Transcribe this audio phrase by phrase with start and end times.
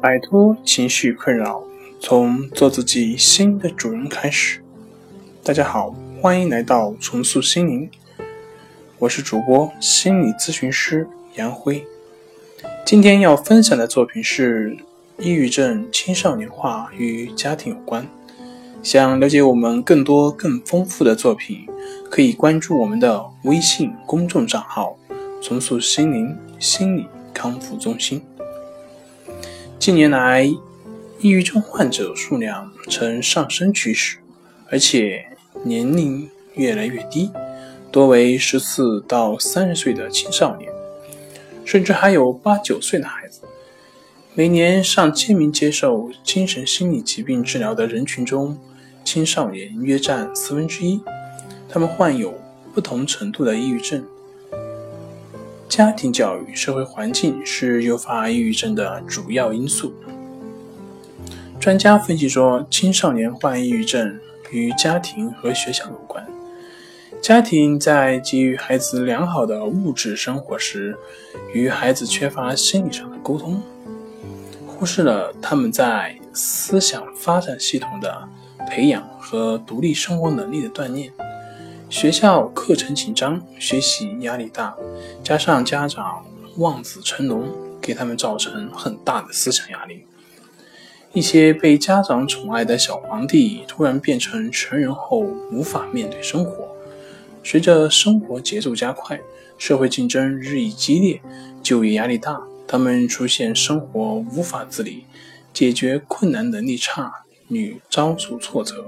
[0.00, 1.62] 摆脱情绪困扰，
[2.00, 4.60] 从做自己新的主人开始。
[5.42, 7.90] 大家好，欢迎来到重塑心灵，
[8.98, 11.82] 我是主播心理咨询师杨辉。
[12.84, 14.76] 今天要分享的作品是
[15.18, 18.06] 抑郁症青少年化与家庭有关。
[18.82, 21.66] 想了解我们更多更丰富的作品，
[22.10, 24.96] 可以关注我们的微信公众账号
[25.40, 28.22] “重塑心灵心理康复中心”。
[29.86, 30.42] 近年来，
[31.20, 34.18] 抑郁症患者数量呈上升趋势，
[34.68, 35.24] 而且
[35.62, 37.30] 年龄越来越低，
[37.92, 40.68] 多为十四到三十岁的青少年，
[41.64, 43.42] 甚至还有八九岁的孩子。
[44.34, 48.58] 每年上千名接受精神心理疾病治疗的人群中，
[49.04, 51.00] 青少年约占四分之一，
[51.68, 52.34] 他们患有
[52.74, 54.04] 不同程度的抑郁症。
[55.76, 59.92] 家庭教育、社会环境是诱发抑郁症的主要因素。
[61.60, 64.18] 专家分析说，青少年患抑郁症
[64.50, 66.26] 与家庭和学校有关。
[67.20, 70.96] 家庭在给予孩子良好的物质生活时，
[71.52, 73.60] 与孩子缺乏心理上的沟通，
[74.66, 78.26] 忽视了他们在思想发展系统的
[78.66, 81.12] 培养和独立生活能力的锻炼。
[81.88, 84.76] 学校课程紧张，学习压力大，
[85.22, 86.24] 加上家长
[86.56, 87.48] 望子成龙，
[87.80, 90.04] 给他们造成很大的思想压力。
[91.12, 95.20] 一些被家长宠爱的小皇帝，突然变成成人后
[95.52, 96.68] 无法面对生活。
[97.44, 99.20] 随着生活节奏加快，
[99.56, 101.22] 社会竞争日益激烈，
[101.62, 105.04] 就业压力大，他们出现生活无法自理，
[105.54, 108.84] 解决困难能力差，屡遭受挫折，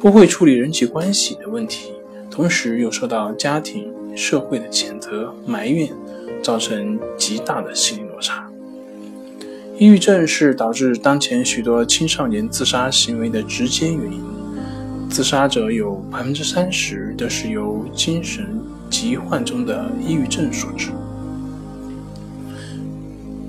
[0.00, 1.92] 不会处理人际关系的问题。
[2.32, 5.90] 同时又受到家庭、社会的谴责、埋怨，
[6.42, 8.48] 造成极大的心理落差。
[9.78, 14.22] 抑郁症是导致当前许多青少年自杀行为的直接原因，
[15.10, 18.46] 自杀者有百分之三十都是由精神
[18.88, 20.88] 疾患中的抑郁症所致。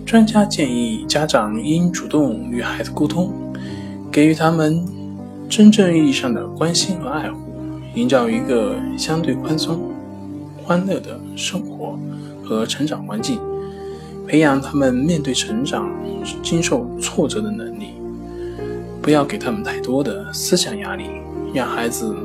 [0.06, 3.34] 专家建议，家长应主动与孩子沟通，
[4.12, 4.86] 给予他们
[5.48, 7.53] 真正意义上的关心和爱护。
[7.96, 9.92] 营造一个相对宽松、
[10.64, 11.98] 欢乐的生活
[12.44, 13.40] 和成长环境，
[14.28, 15.92] 培养他们面对成长、
[16.42, 17.94] 经受挫折的能力。
[19.00, 21.06] 不要给他们太多的思想压力，
[21.54, 22.16] 让孩子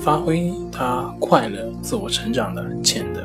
[0.00, 3.22] 发挥他快乐、自我成长的潜能。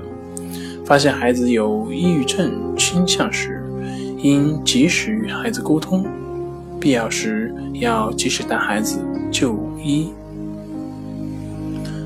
[0.85, 3.63] 发现孩子有抑郁症倾向时，
[4.19, 6.05] 应及时与孩子沟通，
[6.79, 8.99] 必要时要及时带孩子
[9.31, 10.09] 就医。